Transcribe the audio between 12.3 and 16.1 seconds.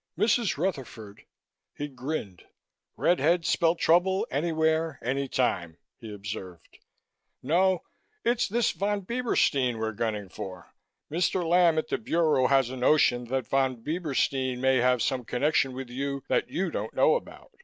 has a notion that Von Bieberstein may have some connection with